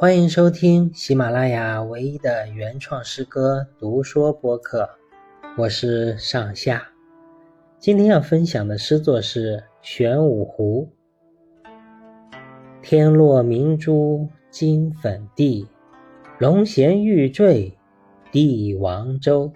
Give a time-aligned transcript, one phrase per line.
[0.00, 4.88] 欢迎收听喜马拉雅唯一的原创诗歌读说播客，
[5.56, 6.86] 我是上下。
[7.80, 10.88] 今天要分享的诗作是《玄武湖》。
[12.80, 15.66] 天落明珠金粉地，
[16.38, 17.76] 龙衔玉坠
[18.30, 19.52] 帝王州。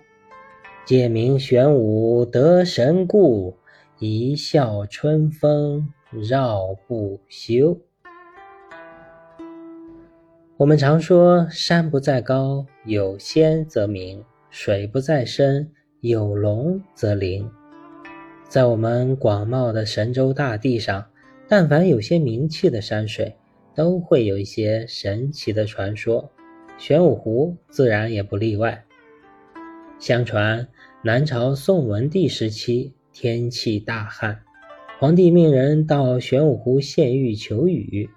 [0.84, 3.56] 借名玄武得神故，
[4.00, 7.79] 一笑春风绕不休。
[10.62, 15.68] 我们常说，山不在高，有仙则名；水不在深，
[16.02, 17.50] 有龙则灵。
[18.48, 21.04] 在我们广袤的神州大地上，
[21.48, 23.35] 但凡有些名气的山水，
[23.75, 26.30] 都会有一些神奇的传说。
[26.79, 28.85] 玄武湖自然也不例外。
[29.99, 30.68] 相传，
[31.02, 34.41] 南朝宋文帝时期，天气大旱，
[35.00, 38.08] 皇帝命人到玄武湖献玉求雨。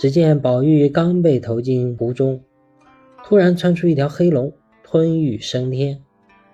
[0.00, 2.42] 只见宝玉刚被投进湖中，
[3.22, 4.50] 突然窜出一条黑龙，
[4.82, 6.02] 吞玉升天，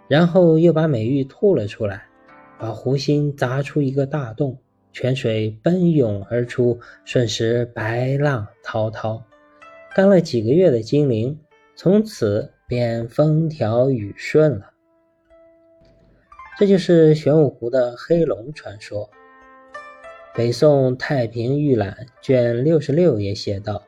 [0.08, 2.02] 然后又把美玉吐了出来，
[2.58, 4.58] 把湖心砸出一个大洞，
[4.92, 9.22] 泉水奔涌而出，瞬时白浪滔滔。
[9.94, 11.38] 干了几个月的金陵，
[11.76, 14.72] 从此便风调雨顺了。
[16.58, 19.08] 这就是玄武湖的黑龙传说。
[20.36, 23.82] 北宋《太平御览》卷六十六也写道：“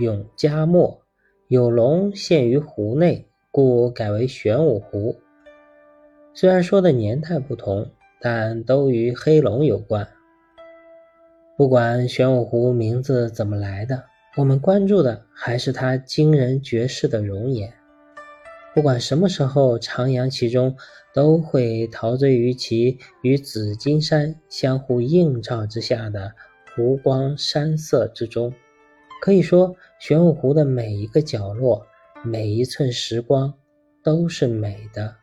[0.00, 1.00] 永嘉末，
[1.46, 5.14] 有龙现于湖内，故改为玄武湖。”
[6.34, 7.88] 虽然说的年代不同，
[8.20, 10.08] 但都与黑龙有关。
[11.56, 14.02] 不管玄武湖名字怎么来的，
[14.36, 17.72] 我们关注的还是它惊人绝世的容颜。
[18.74, 20.76] 不管什么时候徜徉其中，
[21.12, 26.32] 都会陶醉于其与紫金山相互映照之下的
[26.74, 28.52] 湖光山色之中。
[29.20, 31.86] 可以说，玄武湖的每一个角落、
[32.24, 33.52] 每一寸时光
[34.02, 35.16] 都是美的，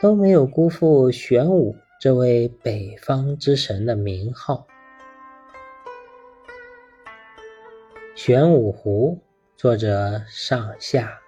[0.00, 4.66] 都没有辜负玄武这位北方之神的名号。
[8.16, 9.20] 玄武湖，
[9.56, 11.21] 作者上下。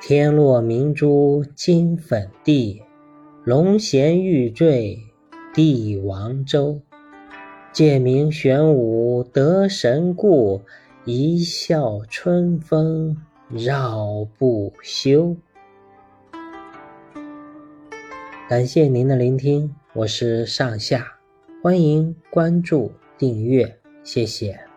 [0.00, 2.80] 天落明珠金粉地，
[3.42, 4.96] 龙衔玉坠
[5.52, 6.80] 帝王州。
[7.72, 10.62] 借名玄武得神故，
[11.04, 13.16] 一笑春风
[13.50, 15.36] 绕不休。
[18.48, 21.18] 感谢您的聆听，我是上下，
[21.60, 24.67] 欢迎关注订阅，谢谢。